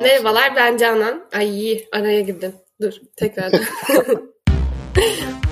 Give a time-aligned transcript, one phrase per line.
[0.00, 1.28] Merhabalar ben Canan.
[1.32, 2.54] Ay iyi araya girdim.
[2.80, 3.52] Dur tekrar.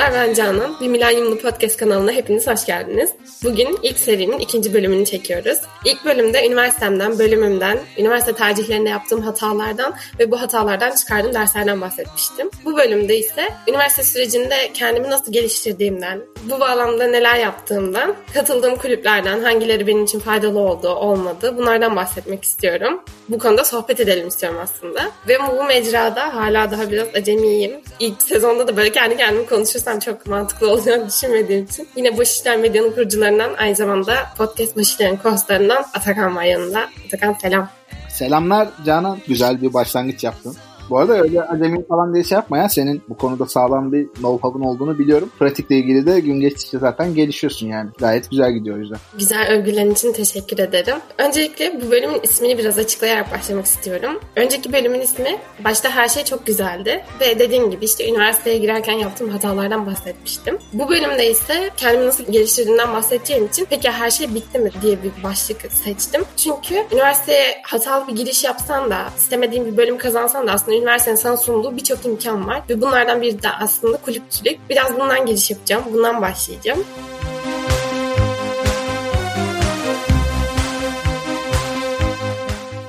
[0.00, 0.80] Merhabalar ben Canan.
[0.80, 3.10] Bir Milenyumlu Podcast kanalına hepiniz hoş geldiniz.
[3.44, 5.58] Bugün ilk serinin ikinci bölümünü çekiyoruz.
[5.84, 12.50] İlk bölümde üniversitemden, bölümümden, üniversite tercihlerinde yaptığım hatalardan ve bu hatalardan çıkardığım derslerden bahsetmiştim.
[12.64, 19.86] Bu bölümde ise üniversite sürecinde kendimi nasıl geliştirdiğimden, bu bağlamda neler yaptığımdan, katıldığım kulüplerden hangileri
[19.86, 23.00] benim için faydalı oldu, olmadı bunlardan bahsetmek istiyorum.
[23.28, 25.10] Bu konuda sohbet edelim istiyorum aslında.
[25.28, 27.80] Ve bu mecrada hala daha biraz acemiyim.
[28.00, 31.88] İlk sezonda da böyle kendi kendime konuşursam çok mantıklı olacağını düşünmediğim için.
[31.96, 36.88] Yine Boş İşler Medya'nın kurucularından aynı zamanda podcast Boş İşler'in hostlarından Atakan var yanında.
[37.06, 37.68] Atakan selam.
[38.08, 39.18] Selamlar Canan.
[39.28, 40.56] Güzel bir başlangıç yaptın.
[40.90, 42.68] Bu arada öyle acemi falan diye şey yapma ya.
[42.68, 45.30] Senin bu konuda sağlam bir know-how'un olduğunu biliyorum.
[45.38, 47.90] Pratikle ilgili de gün geçtikçe zaten gelişiyorsun yani.
[47.98, 48.98] Gayet güzel gidiyor o yüzden.
[49.18, 50.96] Güzel övgülerin için teşekkür ederim.
[51.18, 54.20] Öncelikle bu bölümün ismini biraz açıklayarak başlamak istiyorum.
[54.36, 57.04] Önceki bölümün ismi başta her şey çok güzeldi.
[57.20, 60.58] Ve dediğim gibi işte üniversiteye girerken yaptığım hatalardan bahsetmiştim.
[60.72, 65.22] Bu bölümde ise kendimi nasıl geliştirdiğimden bahsedeceğim için peki her şey bitti mi diye bir
[65.24, 66.22] başlık seçtim.
[66.36, 71.36] Çünkü üniversiteye hatalı bir giriş yapsan da istemediğim bir bölüm kazansan da aslında üniversitenin sana
[71.36, 72.62] sunduğu birçok imkan var.
[72.68, 74.70] Ve bunlardan biri de aslında kulüpçülük.
[74.70, 75.84] Biraz bundan giriş yapacağım.
[75.92, 76.84] Bundan başlayacağım.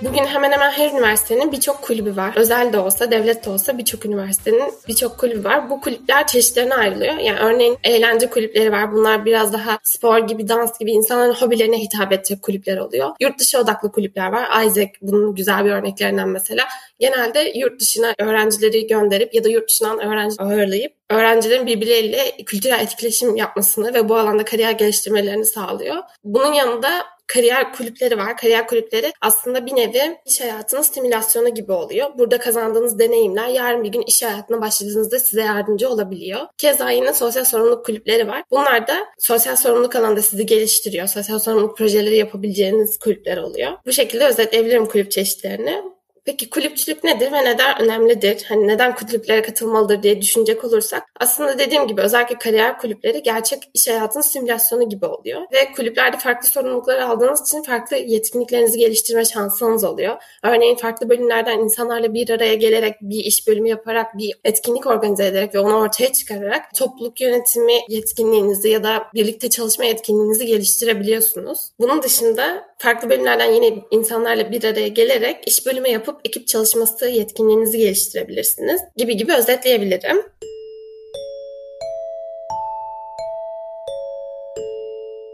[0.04, 2.34] Bugün hemen hemen her üniversitenin birçok kulübü var.
[2.36, 5.70] Özel de olsa, devlet de olsa birçok üniversitenin birçok kulübü var.
[5.70, 7.18] Bu kulüpler çeşitlerine ayrılıyor.
[7.18, 8.92] Yani örneğin eğlence kulüpleri var.
[8.92, 13.10] Bunlar biraz daha spor gibi, dans gibi insanların hobilerine hitap edecek kulüpler oluyor.
[13.20, 14.66] Yurt dışı odaklı kulüpler var.
[14.66, 16.64] Isaac bunun güzel bir örneklerinden mesela.
[17.00, 23.36] Genelde yurt dışına öğrencileri gönderip ya da yurt dışından öğrenci ağırlayıp öğrencilerin birbirleriyle kültürel etkileşim
[23.36, 25.96] yapmasını ve bu alanda kariyer geliştirmelerini sağlıyor.
[26.24, 26.90] Bunun yanında
[27.34, 28.38] kariyer kulüpleri var.
[28.38, 32.10] Kariyer kulüpleri aslında bir nevi iş hayatının simülasyonu gibi oluyor.
[32.18, 36.42] Burada kazandığınız deneyimler yarın bir gün iş hayatına başladığınızda size yardımcı olabiliyor.
[36.58, 38.44] Keza yine sosyal sorumluluk kulüpleri var.
[38.52, 41.08] Bunlar da sosyal sorumluluk alanında sizi geliştiriyor.
[41.08, 43.72] Sosyal sorumluluk projeleri yapabileceğiniz kulüpler oluyor.
[43.86, 45.84] Bu şekilde özetleyebilirim kulüp çeşitlerini.
[46.26, 48.46] Peki kulüpçülük nedir ve neden önemlidir?
[48.50, 53.88] Hani neden kulüplere katılmalıdır diye düşünecek olursak aslında dediğim gibi özellikle kariyer kulüpleri gerçek iş
[53.88, 55.42] hayatının simülasyonu gibi oluyor.
[55.54, 60.18] Ve kulüplerde farklı sorumluluklar aldığınız için farklı yetkinliklerinizi geliştirme şansınız oluyor.
[60.44, 65.56] Örneğin farklı bölümlerden insanlarla bir araya gelerek bir iş bölümü yaparak bir etkinlik organize ederek
[65.56, 71.70] ve onu ortaya çıkararak topluluk yönetimi yetkinliğinizi ya da birlikte çalışma yetkinliğinizi geliştirebiliyorsunuz.
[71.80, 77.08] Bunun dışında farklı bölümlerden yine insanlarla bir araya gelerek iş bölümü yapıp yapıp ekip çalışması
[77.08, 80.26] yetkinliğinizi geliştirebilirsiniz gibi gibi özetleyebilirim.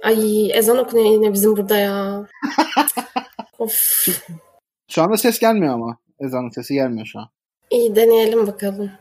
[0.04, 2.26] Ay ezan okunuyor yine bizim burada ya.
[3.60, 4.08] of.
[4.88, 5.98] Şu anda ses gelmiyor ama.
[6.20, 7.30] Ezanın sesi gelmiyor şu an.
[7.72, 8.92] İyi deneyelim bakalım.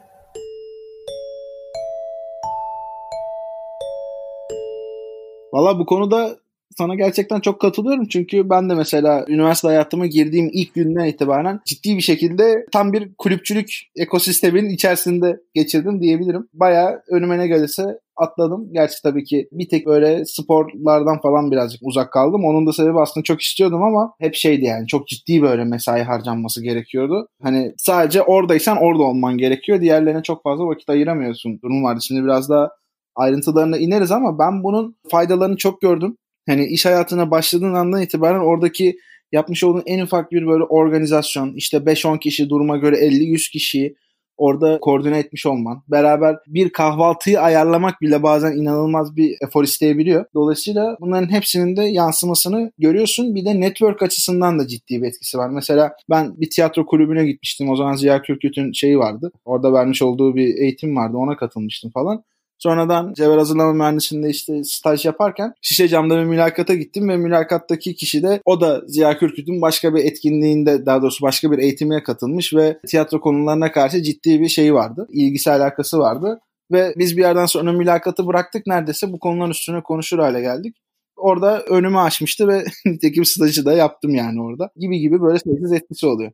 [5.53, 6.37] Valla bu konuda
[6.79, 8.09] sana gerçekten çok katılıyorum.
[8.09, 13.15] Çünkü ben de mesela üniversite hayatıma girdiğim ilk günden itibaren ciddi bir şekilde tam bir
[13.19, 16.49] kulüpçülük ekosisteminin içerisinde geçirdim diyebilirim.
[16.53, 18.69] Baya önüme ne gelirse atladım.
[18.73, 22.45] Gerçi tabii ki bir tek böyle sporlardan falan birazcık uzak kaldım.
[22.45, 26.63] Onun da sebebi aslında çok istiyordum ama hep şeydi yani çok ciddi böyle mesai harcanması
[26.63, 27.29] gerekiyordu.
[27.43, 29.81] Hani sadece oradaysan orada olman gerekiyor.
[29.81, 31.61] Diğerlerine çok fazla vakit ayıramıyorsun.
[31.63, 32.01] Durum vardı.
[32.03, 32.71] Şimdi biraz daha
[33.15, 38.99] ayrıntılarına ineriz ama ben bunun faydalarını çok gördüm hani iş hayatına başladığın andan itibaren oradaki
[39.33, 43.97] yapmış olduğun en ufak bir böyle organizasyon işte 5-10 kişi duruma göre 50-100 kişiyi
[44.37, 45.83] orada koordine etmiş olman.
[45.89, 50.25] Beraber bir kahvaltıyı ayarlamak bile bazen inanılmaz bir efor isteyebiliyor.
[50.35, 53.35] Dolayısıyla bunların hepsinin de yansımasını görüyorsun.
[53.35, 55.51] Bir de network açısından da ciddi bir etkisi var.
[55.51, 57.71] Mesela ben bir tiyatro kulübüne gitmiştim.
[57.71, 59.33] O zaman Ziya Kürküt'ün şeyi vardı.
[59.45, 61.17] Orada vermiş olduğu bir eğitim vardı.
[61.17, 62.25] Ona katılmıştım falan.
[62.59, 68.23] Sonradan cevher hazırlama mühendisliğinde işte staj yaparken şişe camda bir mülakata gittim ve mülakattaki kişi
[68.23, 72.81] de o da Ziya Kürküt'ün başka bir etkinliğinde daha doğrusu başka bir eğitimine katılmış ve
[72.89, 75.07] tiyatro konularına karşı ciddi bir şeyi vardı.
[75.11, 76.41] İlgisi alakası vardı.
[76.73, 80.77] Ve biz bir yerden sonra mülakatı bıraktık neredeyse bu konuların üstüne konuşur hale geldik.
[81.17, 84.71] Orada önümü açmıştı ve nitekim stajı da yaptım yani orada.
[84.77, 86.33] Gibi gibi böyle sayısız etkisi oluyor.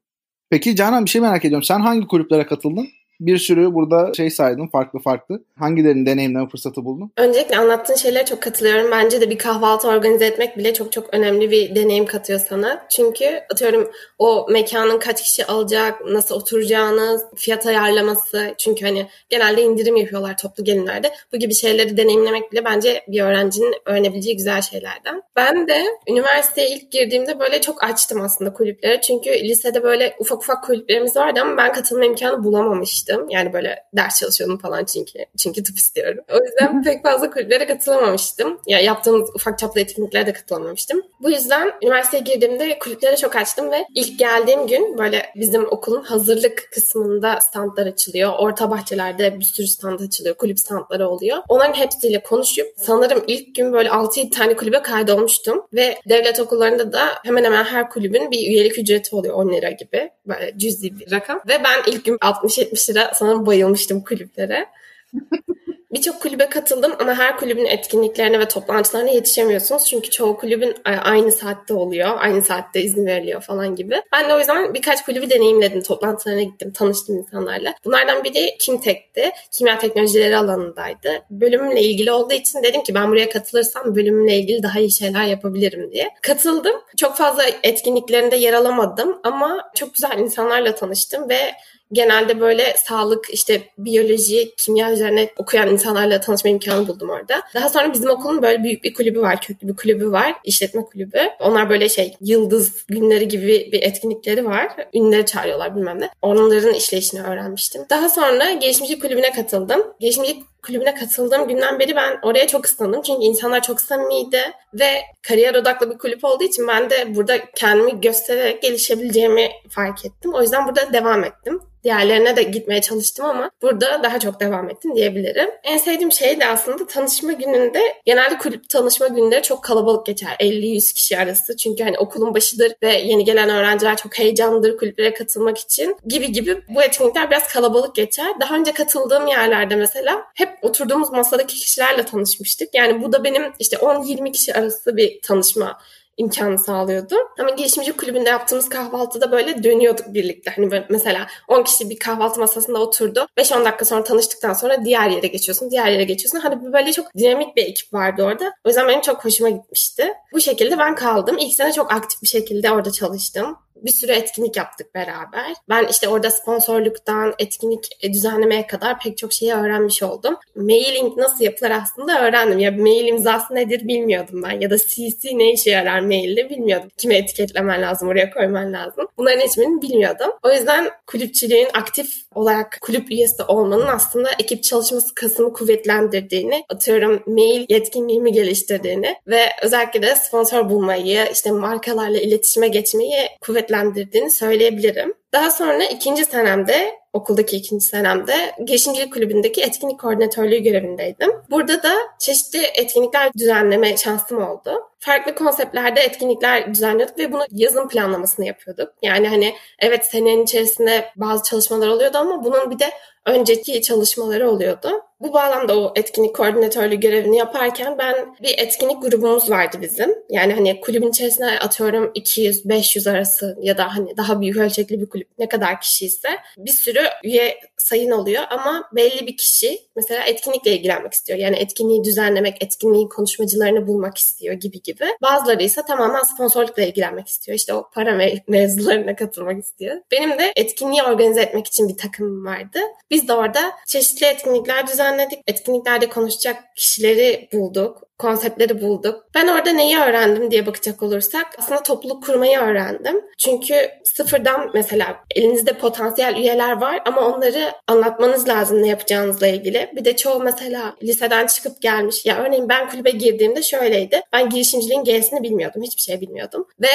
[0.51, 1.63] Peki Canan bir şey merak ediyorum.
[1.63, 2.89] Sen hangi kulüplere katıldın?
[3.27, 5.43] Bir sürü burada şey saydım farklı farklı.
[5.59, 7.13] Hangilerini deneyimleme fırsatı buldun?
[7.17, 8.91] Öncelikle anlattığın şeylere çok katılıyorum.
[8.91, 12.87] Bence de bir kahvaltı organize etmek bile çok çok önemli bir deneyim katıyor sana.
[12.91, 18.55] Çünkü atıyorum o mekanın kaç kişi alacak, nasıl oturacağını, fiyat ayarlaması.
[18.59, 21.11] Çünkü hani genelde indirim yapıyorlar toplu gelinlerde.
[21.33, 25.23] Bu gibi şeyleri deneyimlemek bile bence bir öğrencinin öğrenebileceği güzel şeylerden.
[25.37, 29.01] Ben de üniversiteye ilk girdiğimde böyle çok açtım aslında kulüpleri.
[29.01, 33.12] Çünkü lisede böyle ufak ufak kulüplerimiz vardı ama ben katılma imkanı bulamamıştım.
[33.31, 35.19] Yani böyle ders çalışıyordum falan çünkü.
[35.39, 36.25] Çünkü tıp istiyorum.
[36.33, 38.49] O yüzden pek fazla kulüplere katılamamıştım.
[38.49, 41.03] Ya yani yaptığımız ufak çaplı etkinliklere de katılamamıştım.
[41.21, 46.69] Bu yüzden üniversiteye girdiğimde kulüplere çok açtım ve ilk geldiğim gün böyle bizim okulun hazırlık
[46.73, 48.33] kısmında standlar açılıyor.
[48.39, 50.35] Orta bahçelerde bir sürü stand açılıyor.
[50.35, 51.39] Kulüp standları oluyor.
[51.49, 57.09] Onların hepsiyle konuşup sanırım ilk gün böyle 6-7 tane kulübe kaydolmuştum ve devlet okullarında da
[57.25, 60.11] hemen hemen her kulübün bir üyelik ücreti oluyor 10 lira gibi.
[60.27, 61.41] Böyle cüzi bir rakam.
[61.49, 64.67] Ve ben ilk gün 60-70 lira sanırım bayılmıştım kulüplere.
[65.93, 69.85] Birçok kulübe katıldım ama her kulübün etkinliklerine ve toplantılarına yetişemiyorsunuz.
[69.85, 72.11] Çünkü çoğu kulübün aynı saatte oluyor.
[72.19, 74.03] Aynı saatte izin veriliyor falan gibi.
[74.13, 75.83] Ben de o yüzden birkaç kulübü deneyimledim.
[75.83, 76.73] Toplantılarına gittim.
[76.73, 77.75] Tanıştım insanlarla.
[77.85, 79.31] Bunlardan biri Kimtek'ti.
[79.51, 81.23] Kimya teknolojileri alanındaydı.
[81.31, 85.93] Bölümümle ilgili olduğu için dedim ki ben buraya katılırsam bölümümle ilgili daha iyi şeyler yapabilirim
[85.93, 86.11] diye.
[86.23, 86.77] Katıldım.
[86.97, 91.53] Çok fazla etkinliklerinde yer alamadım ama çok güzel insanlarla tanıştım ve
[91.93, 97.43] genelde böyle sağlık, işte biyoloji, kimya üzerine okuyan insanlarla tanışma imkanı buldum orada.
[97.55, 101.19] Daha sonra bizim okulun böyle büyük bir kulübü var, köklü bir kulübü var, işletme kulübü.
[101.41, 104.69] Onlar böyle şey yıldız günleri gibi bir etkinlikleri var.
[104.95, 106.11] Ünlüleri çağırıyorlar bilmem ne.
[106.23, 107.83] Onların işleyişini öğrenmiştim.
[107.91, 109.83] Daha sonra gelişimcilik kulübüne katıldım.
[110.01, 113.03] Gelişimcilik kulübüne katıldığım günden beri ben oraya çok ısındım.
[113.03, 114.41] Çünkü insanlar çok samimiydi
[114.75, 114.91] ve
[115.23, 120.35] kariyer odaklı bir kulüp olduğu için ben de burada kendimi göstererek gelişebileceğimi fark ettim.
[120.35, 121.61] O yüzden burada devam ettim.
[121.85, 125.51] Diğerlerine de gitmeye çalıştım ama burada daha çok devam ettim diyebilirim.
[125.63, 130.37] En sevdiğim şey de aslında tanışma gününde genelde kulüp tanışma günleri çok kalabalık geçer.
[130.41, 131.57] 50-100 kişi arası.
[131.57, 136.63] Çünkü hani okulun başıdır ve yeni gelen öğrenciler çok heyecanlıdır kulüplere katılmak için gibi gibi
[136.69, 138.27] bu etkinlikler biraz kalabalık geçer.
[138.41, 142.75] Daha önce katıldığım yerlerde mesela hep oturduğumuz masadaki kişilerle tanışmıştık.
[142.75, 145.79] Yani bu da benim işte 10-20 kişi arası bir tanışma
[146.17, 147.15] imkanı sağlıyordu.
[147.39, 150.51] Ama girişimci kulübünde yaptığımız kahvaltıda böyle dönüyorduk birlikte.
[150.57, 153.27] Hani böyle mesela 10 kişi bir kahvaltı masasında oturdu.
[153.39, 156.39] 5-10 dakika sonra tanıştıktan sonra diğer yere geçiyorsun, diğer yere geçiyorsun.
[156.39, 158.53] Hani böyle çok dinamik bir ekip vardı orada.
[158.65, 160.13] O yüzden benim çok hoşuma gitmişti.
[160.33, 161.39] Bu şekilde ben kaldım.
[161.39, 165.55] İlk sene çok aktif bir şekilde orada çalıştım bir sürü etkinlik yaptık beraber.
[165.69, 170.37] Ben işte orada sponsorluktan etkinlik e, düzenlemeye kadar pek çok şeyi öğrenmiş oldum.
[170.55, 172.59] Mailing nasıl yapılır aslında öğrendim.
[172.59, 176.89] Ya mail imzası nedir bilmiyordum ben ya da CC ne işe yarar mailde bilmiyordum.
[176.97, 179.07] Kime etiketlemen lazım, oraya koyman lazım.
[179.19, 180.31] Bunların hiçbirini bilmiyordum.
[180.43, 187.67] O yüzden kulüpçülüğün aktif olarak kulüp üyesi olmanın aslında ekip çalışması kasımı kuvvetlendirdiğini, atıyorum mail
[187.69, 195.15] yetkinliğimi geliştirdiğini ve özellikle de sponsor bulmayı, işte markalarla iletişime geçmeyi kuvvetlendirdiğini söyleyebilirim.
[195.33, 201.33] Daha sonra ikinci senemde okuldaki ikinci senemde girişimcilik kulübündeki etkinlik koordinatörlüğü görevindeydim.
[201.51, 204.91] Burada da çeşitli etkinlikler düzenleme şansım oldu.
[204.99, 208.95] Farklı konseptlerde etkinlikler düzenliyorduk ve bunu yazın planlamasını yapıyorduk.
[209.03, 212.91] Yani hani evet senenin içerisinde bazı çalışmalar oluyordu ama bunun bir de
[213.27, 214.89] önceki çalışmaları oluyordu.
[215.21, 220.15] Bu bağlamda o etkinlik koordinatörlüğü görevini yaparken ben bir etkinlik grubumuz vardı bizim.
[220.31, 225.29] Yani hani kulübün içerisine atıyorum 200-500 arası ya da hani daha büyük ölçekli bir kulüp
[225.39, 230.77] ne kadar kişi ise bir sürü üye sayın oluyor ama belli bir kişi mesela etkinlikle
[230.77, 231.39] ilgilenmek istiyor.
[231.39, 235.05] Yani etkinliği düzenlemek, etkinliğin konuşmacılarını bulmak istiyor gibi gibi.
[235.23, 237.59] Bazıları ise tamamen sponsorlukla ilgilenmek istiyor.
[237.59, 239.97] İşte o para me- mevzularına katılmak istiyor.
[240.11, 242.79] Benim de etkinliği organize etmek için bir takımım vardı.
[243.13, 245.39] Biz de orada çeşitli etkinlikler düzenledik.
[245.47, 249.25] Etkinliklerde konuşacak kişileri bulduk konseptleri bulduk.
[249.35, 253.25] Ben orada neyi öğrendim diye bakacak olursak aslında topluluk kurmayı öğrendim.
[253.39, 253.75] Çünkü
[254.05, 259.91] sıfırdan mesela elinizde potansiyel üyeler var ama onları anlatmanız lazım ne yapacağınızla ilgili.
[259.97, 262.27] Bir de çoğu mesela liseden çıkıp gelmiş.
[262.27, 264.21] Ya örneğin ben kulübe girdiğimde şöyleydi.
[264.33, 265.83] Ben girişimciliğin G'sini bilmiyordum.
[265.83, 266.67] Hiçbir şey bilmiyordum.
[266.81, 266.89] Ve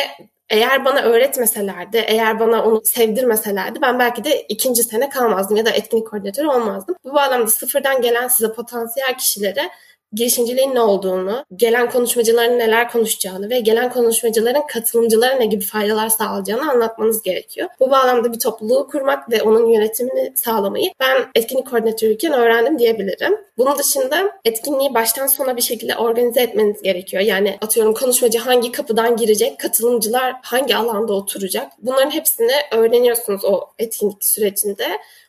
[0.49, 5.69] eğer bana öğretmeselerdi, eğer bana onu sevdirmeselerdi ben belki de ikinci sene kalmazdım ya da
[5.69, 6.95] etkinlik koordinatörü olmazdım.
[7.03, 9.69] Bu bağlamda sıfırdan gelen size potansiyel kişilere
[10.13, 16.71] girişimciliğin ne olduğunu, gelen konuşmacıların neler konuşacağını ve gelen konuşmacıların katılımcılara ne gibi faydalar sağlayacağını
[16.71, 17.69] anlatmanız gerekiyor.
[17.79, 23.37] Bu bağlamda bir topluluğu kurmak ve onun yönetimini sağlamayı ben etkinlik koordinatörüyken öğrendim diyebilirim.
[23.57, 27.23] Bunun dışında etkinliği baştan sona bir şekilde organize etmeniz gerekiyor.
[27.23, 31.71] Yani atıyorum konuşmacı hangi kapıdan girecek, katılımcılar hangi alanda oturacak.
[31.79, 34.87] Bunların hepsini öğreniyorsunuz o etkinlik sürecinde.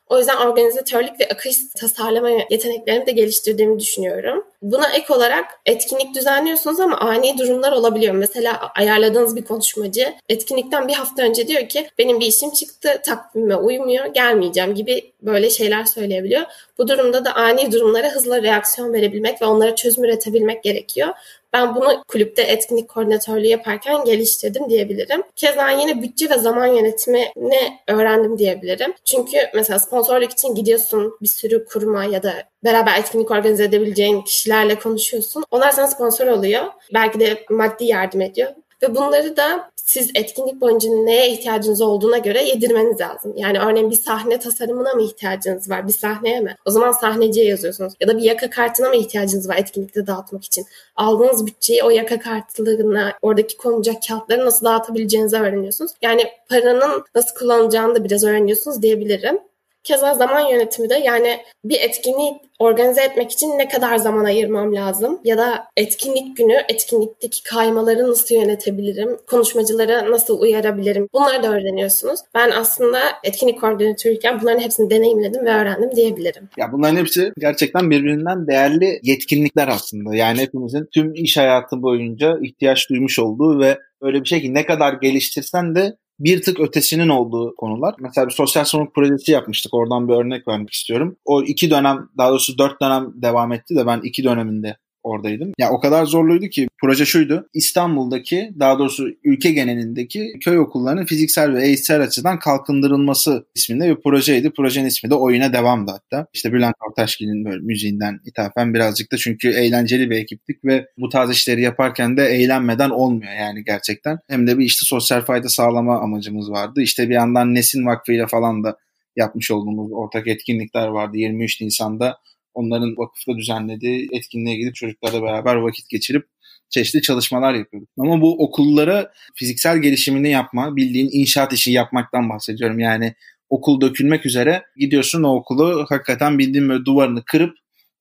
[0.08, 4.44] O yüzden organizatörlük ve akış tasarlama yeteneklerimi de geliştirdiğimi düşünüyorum.
[4.62, 8.14] Buna ek olarak etkinlik düzenliyorsunuz ama ani durumlar olabiliyor.
[8.14, 13.56] Mesela ayarladığınız bir konuşmacı etkinlikten bir hafta önce diyor ki benim bir işim çıktı takvime
[13.56, 16.42] uymuyor gelmeyeceğim gibi böyle şeyler söyleyebiliyor.
[16.78, 21.08] Bu durumda da ani durumlara hızla reaksiyon verebilmek ve onlara çözüm üretebilmek gerekiyor.
[21.52, 25.22] Ben bunu kulüpte etkinlik koordinatörlüğü yaparken geliştirdim diyebilirim.
[25.36, 28.94] Keza yine bütçe ve zaman yönetimini öğrendim diyebilirim.
[29.04, 32.32] Çünkü mesela sponsorluk için gidiyorsun bir sürü kuruma ya da
[32.64, 35.44] beraber etkinlik organize edebileceğin kişilerle konuşuyorsun.
[35.50, 36.64] Onlar sana sponsor oluyor.
[36.94, 38.50] Belki de maddi yardım ediyor.
[38.82, 43.32] Ve bunları da siz etkinlik boyunca neye ihtiyacınız olduğuna göre yedirmeniz lazım.
[43.36, 45.86] Yani örneğin bir sahne tasarımına mı ihtiyacınız var?
[45.86, 46.56] Bir sahneye mi?
[46.64, 47.92] O zaman sahneciye yazıyorsunuz.
[48.00, 50.64] Ya da bir yaka kartına mı ihtiyacınız var etkinlikte dağıtmak için?
[50.96, 55.92] Aldığınız bütçeyi o yaka kartlarına, oradaki konulacak kağıtları nasıl dağıtabileceğinizi öğreniyorsunuz.
[56.02, 59.38] Yani paranın nasıl kullanılacağını da biraz öğreniyorsunuz diyebilirim.
[59.84, 65.20] Keza zaman yönetimi de yani bir etkinliği organize etmek için ne kadar zaman ayırmam lazım
[65.24, 72.20] ya da etkinlik günü etkinlikteki kaymaları nasıl yönetebilirim, konuşmacılara nasıl uyarabilirim bunları da öğreniyorsunuz.
[72.34, 76.48] Ben aslında etkinlik koordinatörüyken bunların hepsini deneyimledim ve öğrendim diyebilirim.
[76.56, 80.14] Ya bunların hepsi gerçekten birbirinden değerli yetkinlikler aslında.
[80.14, 84.66] Yani hepimizin tüm iş hayatı boyunca ihtiyaç duymuş olduğu ve öyle bir şey ki ne
[84.66, 87.94] kadar geliştirsen de bir tık ötesinin olduğu konular.
[87.98, 89.74] Mesela bir sosyal sorumluluk projesi yapmıştık.
[89.74, 91.16] Oradan bir örnek vermek istiyorum.
[91.24, 95.52] O iki dönem, daha doğrusu dört dönem devam etti de ben iki döneminde oradaydım.
[95.58, 97.48] Ya o kadar zorluydu ki proje şuydu.
[97.54, 104.50] İstanbul'daki daha doğrusu ülke genelindeki köy okullarının fiziksel ve eğitsel açıdan kalkındırılması isminde bir projeydi.
[104.50, 106.26] Projenin ismi de Oyuna Devam'dı hatta.
[106.34, 111.30] İşte Bülent Ortaçgil'in böyle müziğinden ithafen birazcık da çünkü eğlenceli bir ekiptik ve bu tarz
[111.30, 114.18] işleri yaparken de eğlenmeden olmuyor yani gerçekten.
[114.28, 116.82] Hem de bir işte sosyal fayda sağlama amacımız vardı.
[116.82, 118.76] İşte bir yandan Nesin Vakfı ile falan da
[119.16, 121.16] yapmış olduğumuz ortak etkinlikler vardı.
[121.16, 122.18] 23 Nisan'da
[122.58, 126.26] onların vakıfta düzenlediği etkinliğe gidip çocuklarla beraber vakit geçirip
[126.70, 127.88] çeşitli çalışmalar yapıyorduk.
[127.98, 132.78] Ama bu okullara fiziksel gelişimini yapma, bildiğin inşaat işi yapmaktan bahsediyorum.
[132.78, 133.14] Yani
[133.48, 137.54] okul dökülmek üzere gidiyorsun o okulu hakikaten bildiğin böyle duvarını kırıp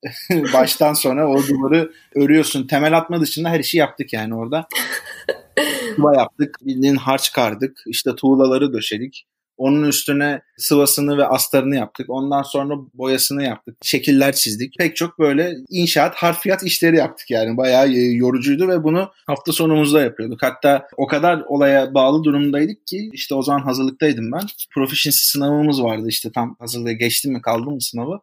[0.53, 2.67] baştan sonra o duvarı örüyorsun.
[2.67, 4.67] Temel atma dışında her işi yaptık yani orada.
[5.95, 9.25] Tuva yaptık, bildiğin harç kardık, işte tuğlaları döşedik.
[9.57, 12.09] Onun üstüne sıvasını ve astarını yaptık.
[12.09, 13.77] Ondan sonra boyasını yaptık.
[13.81, 14.77] Şekiller çizdik.
[14.77, 17.57] Pek çok böyle inşaat, harfiyat işleri yaptık yani.
[17.57, 20.43] Bayağı e, yorucuydu ve bunu hafta sonumuzda yapıyorduk.
[20.43, 24.41] Hatta o kadar olaya bağlı durumdaydık ki işte o zaman hazırlıktaydım ben.
[24.73, 28.19] Proficiency sınavımız vardı işte tam hazırlığa geçtim mi kaldım mı sınavı.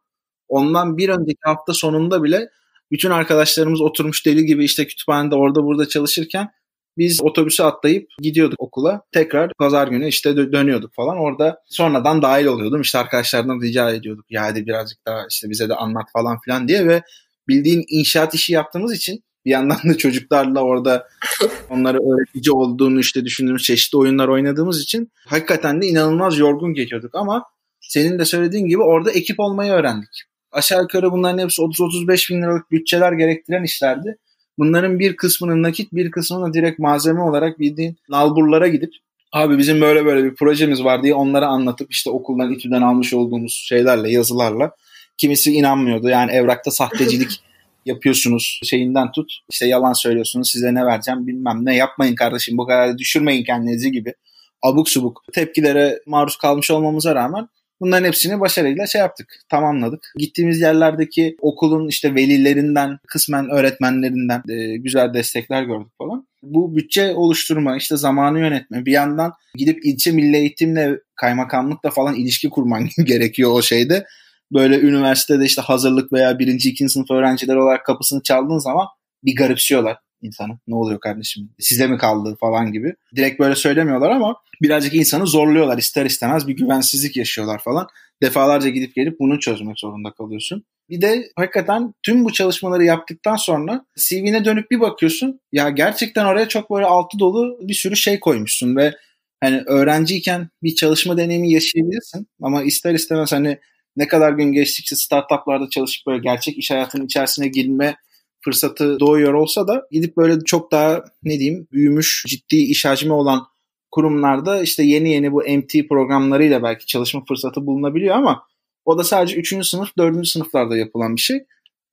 [0.48, 2.48] Ondan bir önceki hafta sonunda bile
[2.92, 6.50] bütün arkadaşlarımız oturmuş deli gibi işte kütüphanede orada burada çalışırken
[6.98, 9.02] biz otobüse atlayıp gidiyorduk okula.
[9.12, 11.16] Tekrar pazar günü işte dönüyorduk falan.
[11.16, 12.80] Orada sonradan dahil oluyordum.
[12.80, 14.24] İşte arkadaşlardan rica ediyorduk.
[14.30, 17.02] Ya hadi birazcık daha işte bize de anlat falan filan diye ve
[17.48, 21.08] bildiğin inşaat işi yaptığımız için bir yandan da çocuklarla orada
[21.70, 27.44] onlara öğretici olduğunu işte düşündüğümüz çeşitli oyunlar oynadığımız için hakikaten de inanılmaz yorgun geçiyorduk ama
[27.80, 30.22] senin de söylediğin gibi orada ekip olmayı öğrendik.
[30.52, 34.16] Aşağı yukarı bunların hepsi 30-35 bin liralık bütçeler gerektiren işlerdi.
[34.58, 38.94] Bunların bir kısmının nakit bir kısmını direkt malzeme olarak bildiğin nalburlara gidip
[39.32, 43.64] abi bizim böyle böyle bir projemiz var diye onlara anlatıp işte okuldan İTÜ'den almış olduğumuz
[43.68, 44.70] şeylerle yazılarla
[45.18, 46.08] kimisi inanmıyordu.
[46.08, 47.42] Yani evrakta sahtecilik
[47.86, 52.98] yapıyorsunuz şeyinden tut işte yalan söylüyorsunuz size ne vereceğim bilmem ne yapmayın kardeşim bu kadar
[52.98, 54.14] düşürmeyin kendinizi gibi
[54.62, 57.48] abuk subuk tepkilere maruz kalmış olmamıza rağmen
[57.80, 60.12] Bunların hepsini başarıyla şey yaptık, tamamladık.
[60.18, 66.28] Gittiğimiz yerlerdeki okulun işte velilerinden, kısmen öğretmenlerinden e, güzel destekler gördük falan.
[66.42, 72.50] Bu bütçe oluşturma, işte zamanı yönetme, bir yandan gidip ilçe milli eğitimle, kaymakamlıkla falan ilişki
[72.50, 74.06] kurman gerekiyor o şeyde.
[74.52, 78.86] Böyle üniversitede işte hazırlık veya birinci, ikinci sınıf öğrenciler olarak kapısını çaldığın zaman
[79.24, 80.58] bir garipsiyorlar insanı.
[80.66, 81.50] Ne oluyor kardeşim?
[81.58, 82.94] Size mi kaldı falan gibi.
[83.16, 85.78] Direkt böyle söylemiyorlar ama birazcık insanı zorluyorlar.
[85.78, 87.86] ister istemez bir güvensizlik yaşıyorlar falan.
[88.22, 90.64] Defalarca gidip gelip bunu çözmek zorunda kalıyorsun.
[90.90, 95.40] Bir de hakikaten tüm bu çalışmaları yaptıktan sonra CV'ne dönüp bir bakıyorsun.
[95.52, 98.94] Ya gerçekten oraya çok böyle altı dolu bir sürü şey koymuşsun ve
[99.40, 103.58] hani öğrenciyken bir çalışma deneyimi yaşayabilirsin ama ister istemez hani
[103.96, 107.96] ne kadar gün geçtikçe startuplarda çalışıp böyle gerçek iş hayatının içerisine girme
[108.44, 113.42] fırsatı doğuyor olsa da gidip böyle çok daha ne diyeyim büyümüş ciddi iş hacmi olan
[113.90, 118.42] kurumlarda işte yeni yeni bu MT programlarıyla belki çalışma fırsatı bulunabiliyor ama
[118.84, 119.66] o da sadece 3.
[119.66, 120.26] sınıf 4.
[120.26, 121.44] sınıflarda yapılan bir şey.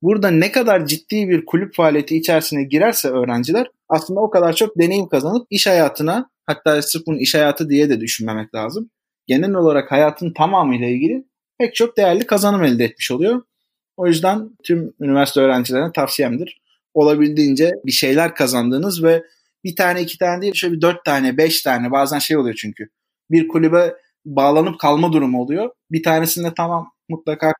[0.02, 5.08] Burada ne kadar ciddi bir kulüp faaliyeti içerisine girerse öğrenciler aslında o kadar çok deneyim
[5.08, 8.90] kazanıp iş hayatına hatta sırf bunun iş hayatı diye de düşünmemek lazım.
[9.26, 11.24] Genel olarak hayatın tamamıyla ilgili
[11.58, 13.42] pek çok değerli kazanım elde etmiş oluyor.
[14.02, 16.60] O yüzden tüm üniversite öğrencilerine tavsiyemdir.
[16.94, 19.24] Olabildiğince bir şeyler kazandığınız ve
[19.64, 22.88] bir tane iki tane değil şöyle bir dört tane beş tane bazen şey oluyor çünkü.
[23.30, 23.94] Bir kulübe
[24.24, 25.70] bağlanıp kalma durumu oluyor.
[25.90, 27.52] Bir tanesinde tamam mutlaka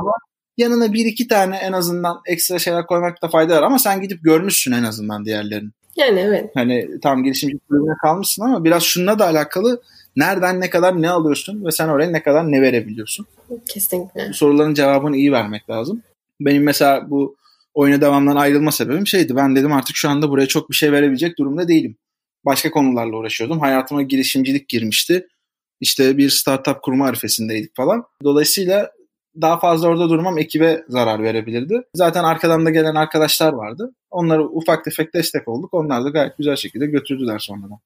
[0.00, 0.12] ama
[0.56, 4.72] yanına bir iki tane en azından ekstra şeyler koymakta fayda var ama sen gidip görmüşsün
[4.72, 5.70] en azından diğerlerini.
[5.96, 6.50] Yani evet.
[6.54, 9.82] Hani tam girişimci kulübüne kalmışsın ama biraz şununla da alakalı
[10.16, 13.26] nereden ne kadar ne alıyorsun ve sen oraya ne kadar ne verebiliyorsun.
[13.68, 14.28] Kesinlikle.
[14.28, 16.02] Bu soruların cevabını iyi vermek lazım.
[16.40, 17.36] Benim mesela bu
[17.74, 19.36] oyuna devamdan ayrılma sebebim şeydi.
[19.36, 21.96] Ben dedim artık şu anda buraya çok bir şey verebilecek durumda değilim.
[22.44, 23.60] Başka konularla uğraşıyordum.
[23.60, 25.26] Hayatıma girişimcilik girmişti.
[25.80, 28.04] İşte bir startup kurma arifesindeydik falan.
[28.24, 28.90] Dolayısıyla
[29.40, 31.82] daha fazla orada durmam ekibe zarar verebilirdi.
[31.94, 33.94] Zaten arkadan da gelen arkadaşlar vardı.
[34.10, 35.74] Onlara ufak tefek destek olduk.
[35.74, 37.78] Onlar da gayet güzel şekilde götürdüler sonradan.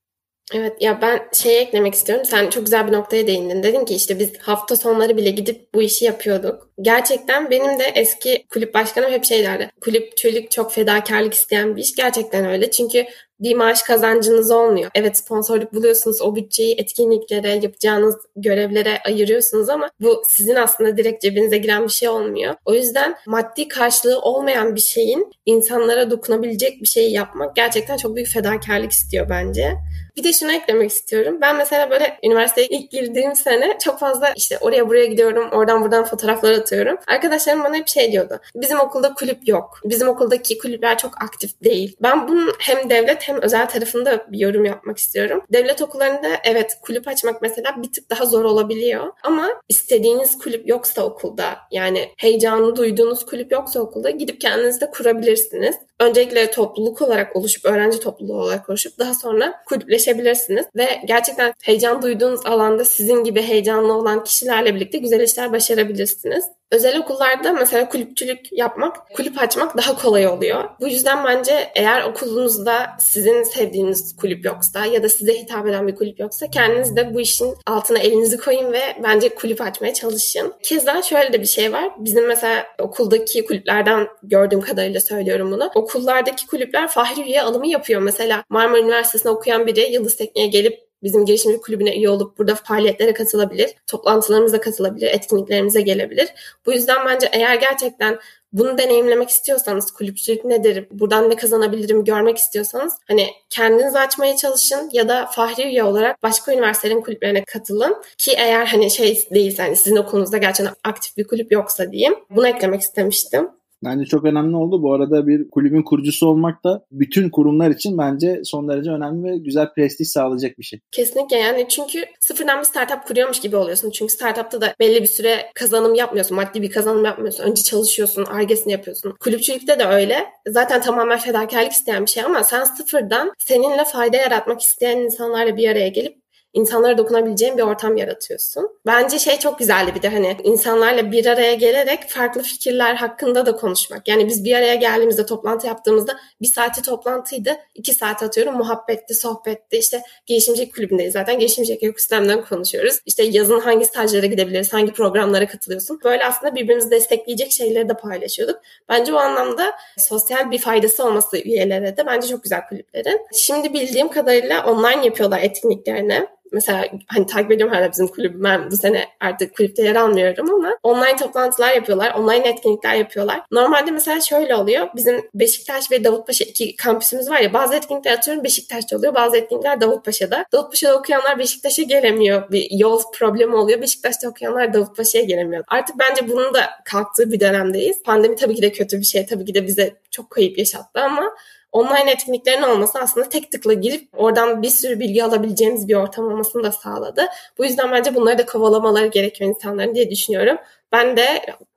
[0.55, 2.25] Evet ya ben şey eklemek istiyorum.
[2.25, 3.63] Sen çok güzel bir noktaya değindin.
[3.63, 6.71] Dedin ki işte biz hafta sonları bile gidip bu işi yapıyorduk.
[6.81, 9.71] Gerçekten benim de eski kulüp başkanım hep şey derdi.
[9.81, 11.95] Kulüpçülük çok fedakarlık isteyen bir iş.
[11.95, 12.71] Gerçekten öyle.
[12.71, 13.07] Çünkü
[13.41, 14.91] bir maaş kazancınız olmuyor.
[14.95, 16.23] Evet sponsorluk buluyorsunuz.
[16.23, 22.09] O bütçeyi etkinliklere, yapacağınız görevlere ayırıyorsunuz ama bu sizin aslında direkt cebinize giren bir şey
[22.09, 22.55] olmuyor.
[22.65, 28.29] O yüzden maddi karşılığı olmayan bir şeyin insanlara dokunabilecek bir şeyi yapmak gerçekten çok büyük
[28.29, 29.77] fedakarlık istiyor bence.
[30.17, 31.39] Bir de şunu eklemek istiyorum.
[31.41, 36.05] Ben mesela böyle üniversiteye ilk girdiğim sene çok fazla işte oraya buraya gidiyorum, oradan buradan
[36.05, 36.97] fotoğraflar atıyorum.
[37.07, 38.41] Arkadaşlarım bana hep şey diyordu.
[38.55, 39.81] Bizim okulda kulüp yok.
[39.85, 41.97] Bizim okuldaki kulüpler çok aktif değil.
[42.03, 45.43] Ben bunun hem devlet hem özel tarafında bir yorum yapmak istiyorum.
[45.53, 49.13] Devlet okullarında evet kulüp açmak mesela bir tık daha zor olabiliyor.
[49.23, 55.77] Ama istediğiniz kulüp yoksa okulda yani heyecanı duyduğunuz kulüp yoksa okulda gidip kendiniz de kurabilirsiniz.
[56.01, 60.67] Öncelikle topluluk olarak oluşup, öğrenci topluluğu olarak oluşup daha sonra kulüpleşebilirsiniz.
[60.77, 66.45] Ve gerçekten heyecan duyduğunuz alanda sizin gibi heyecanlı olan kişilerle birlikte güzel işler başarabilirsiniz.
[66.73, 70.65] Özel okullarda mesela kulüpçülük yapmak, kulüp açmak daha kolay oluyor.
[70.81, 75.95] Bu yüzden bence eğer okulunuzda sizin sevdiğiniz kulüp yoksa ya da size hitap eden bir
[75.95, 80.53] kulüp yoksa kendiniz de bu işin altına elinizi koyun ve bence kulüp açmaya çalışın.
[80.63, 81.91] Keza şöyle de bir şey var.
[81.99, 85.71] Bizim mesela okuldaki kulüplerden gördüğüm kadarıyla söylüyorum bunu.
[85.75, 88.03] Okullardaki kulüpler fahri üye alımı yapıyor.
[88.03, 93.13] Mesela Marmara Üniversitesi'nde okuyan biri Yıldız Tekniğe gelip bizim girişimci kulübüne üye olup burada faaliyetlere
[93.13, 96.29] katılabilir, toplantılarımıza katılabilir, etkinliklerimize gelebilir.
[96.67, 98.19] Bu yüzden bence eğer gerçekten
[98.53, 105.09] bunu deneyimlemek istiyorsanız kulüpçülük nedir, buradan ne kazanabilirim görmek istiyorsanız hani kendiniz açmaya çalışın ya
[105.09, 109.97] da fahri üye olarak başka üniversitelerin kulüplerine katılın ki eğer hani şey değilse hani sizin
[109.97, 112.15] okulunuzda gerçekten aktif bir kulüp yoksa diyeyim.
[112.31, 113.60] Bunu eklemek istemiştim.
[113.85, 114.83] Bence çok önemli oldu.
[114.83, 119.39] Bu arada bir kulübün kurucusu olmak da bütün kurumlar için bence son derece önemli ve
[119.39, 120.81] güzel prestij sağlayacak bir şey.
[120.93, 123.91] Kesinlikle yani çünkü sıfırdan bir startup kuruyormuş gibi oluyorsun.
[123.91, 126.37] Çünkü startupta da belli bir süre kazanım yapmıyorsun.
[126.37, 127.45] Maddi bir kazanım yapmıyorsun.
[127.45, 129.15] Önce çalışıyorsun, argesini yapıyorsun.
[129.21, 130.27] Kulüpçülükte de öyle.
[130.49, 135.69] Zaten tamamen fedakarlık isteyen bir şey ama sen sıfırdan seninle fayda yaratmak isteyen insanlarla bir
[135.69, 136.20] araya gelip
[136.53, 138.71] insanlara dokunabileceğin bir ortam yaratıyorsun.
[138.87, 143.57] Bence şey çok güzeldi bir de hani insanlarla bir araya gelerek farklı fikirler hakkında da
[143.57, 144.09] konuşmak.
[144.09, 147.57] Yani biz bir araya geldiğimizde toplantı yaptığımızda bir saati toplantıydı.
[147.75, 149.77] iki saat atıyorum muhabbetti, sohbetti.
[149.77, 151.39] İşte gelişimcilik kulübündeyiz zaten.
[151.39, 152.99] Gelişimcilik ekosistemden konuşuyoruz.
[153.07, 156.01] İşte yazın hangi stajlara gidebiliriz, hangi programlara katılıyorsun.
[156.05, 158.61] Böyle aslında birbirimizi destekleyecek şeyleri de paylaşıyorduk.
[158.89, 163.21] Bence bu anlamda sosyal bir faydası olması üyelere de bence çok güzel kulüplerin.
[163.33, 168.45] Şimdi bildiğim kadarıyla online yapıyorlar etkinliklerini mesela hani takip ediyorum hala bizim kulübü.
[168.45, 172.15] Ben bu sene artık kulüpte yer almıyorum ama online toplantılar yapıyorlar.
[172.15, 173.41] Online etkinlikler yapıyorlar.
[173.51, 174.89] Normalde mesela şöyle oluyor.
[174.97, 179.15] Bizim Beşiktaş ve Davutpaşa iki kampüsümüz var ya bazı etkinlikler atıyorum Beşiktaş'ta oluyor.
[179.15, 180.45] Bazı etkinlikler Davutpaşa'da.
[180.53, 182.51] Davutpaşa'da okuyanlar Beşiktaş'a gelemiyor.
[182.51, 183.81] Bir yol problemi oluyor.
[183.81, 185.65] Beşiktaş'ta okuyanlar Davutpaşa'ya gelemiyor.
[185.69, 188.03] Artık bence bunun da kalktığı bir dönemdeyiz.
[188.03, 189.27] Pandemi tabii ki de kötü bir şey.
[189.27, 191.35] Tabii ki de bize çok kayıp yaşattı ama
[191.73, 196.65] online etkinliklerin olması aslında tek tıkla girip oradan bir sürü bilgi alabileceğimiz bir ortam olmasını
[196.65, 197.27] da sağladı.
[197.59, 200.57] Bu yüzden bence bunları da kovalamaları gerekiyor insanların diye düşünüyorum.
[200.93, 201.27] Ben de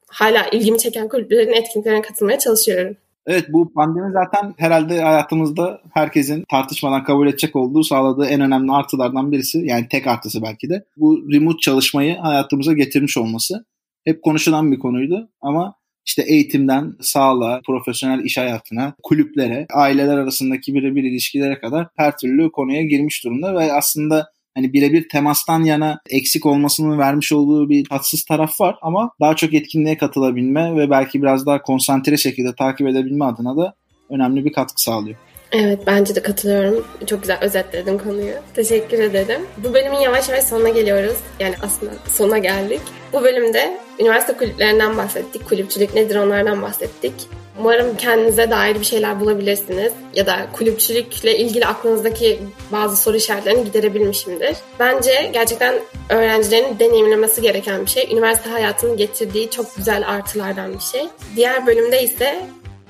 [0.08, 2.98] hala ilgimi çeken kulüplerin etkinliklerine katılmaya çalışıyorum.
[3.28, 9.32] Evet bu pandemi zaten herhalde hayatımızda herkesin tartışmadan kabul edecek olduğu sağladığı en önemli artılardan
[9.32, 9.60] birisi.
[9.66, 10.86] Yani tek artısı belki de.
[10.98, 13.66] Bu remote çalışmayı hayatımıza getirmiş olması.
[14.06, 15.76] Hep konuşulan bir konuydu ama
[16.06, 22.84] işte eğitimden sağlığa, profesyonel iş hayatına, kulüplere, aileler arasındaki birebir ilişkilere kadar her türlü konuya
[22.84, 28.62] girmiş durumda ve aslında hani birebir temastan yana eksik olmasının vermiş olduğu bir tatsız taraf
[28.62, 33.58] var ama daha çok etkinliğe katılabilme ve belki biraz daha konsantre şekilde takip edebilme adına
[33.58, 33.74] da
[34.10, 35.18] önemli bir katkı sağlıyor.
[35.54, 36.88] Evet bence de katılıyorum.
[37.08, 38.34] Çok güzel özetledin konuyu.
[38.54, 39.42] Teşekkür ederim.
[39.58, 41.16] Bu bölümün yavaş yavaş sonuna geliyoruz.
[41.40, 42.82] Yani aslında sona geldik.
[43.14, 45.50] Bu bölümde üniversite kulüplerinden bahsettik.
[45.50, 47.14] Kulüpçülük nedir onlardan bahsettik.
[47.60, 49.94] Umarım kendinize dair bir şeyler bulabilirsiniz.
[50.14, 52.40] Ya da kulüpçülükle ilgili aklınızdaki
[52.72, 54.56] bazı soru işaretlerini giderebilmişimdir.
[54.80, 55.76] Bence gerçekten
[56.10, 58.10] öğrencilerin deneyimlemesi gereken bir şey.
[58.12, 61.08] Üniversite hayatının getirdiği çok güzel artılardan bir şey.
[61.36, 62.46] Diğer bölümde ise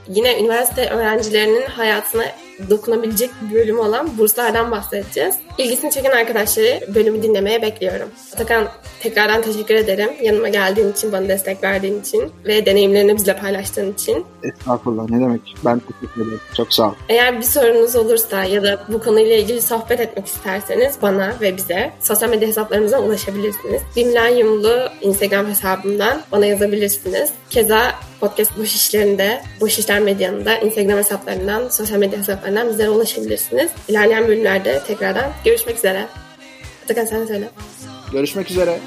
[0.08, 2.26] yine üniversite öğrencilerinin hayatına
[2.70, 5.36] dokunabilecek bir bölüm olan burslardan bahsedeceğiz.
[5.58, 8.10] İlgisini çeken arkadaşları bölümü dinlemeye bekliyorum.
[8.34, 8.68] Atakan
[9.00, 10.10] tekrardan teşekkür ederim.
[10.22, 14.26] Yanıma geldiğin için, bana destek verdiğin için ve deneyimlerini bizle paylaştığın için.
[14.44, 15.42] Estağfurullah ne demek.
[15.66, 16.40] Ben teşekkür ederim.
[16.58, 16.94] Çok sağ ol.
[17.10, 21.92] Eğer bir sorunuz olursa ya da bu konuyla ilgili sohbet etmek isterseniz bana ve bize
[22.00, 23.82] sosyal medya hesaplarımıza ulaşabilirsiniz.
[23.96, 27.30] Bimlenyumlu Instagram hesabımdan bana yazabilirsiniz.
[27.50, 33.72] Keza podcast boş işlerinde, boş işler medyanın da Instagram hesaplarından, sosyal medya hesaplarından bizlere ulaşabilirsiniz.
[33.88, 36.08] İlerleyen bölümlerde tekrardan görüşmek üzere.
[36.84, 37.50] Atakan sen söyle.
[38.12, 38.80] Görüşmek üzere.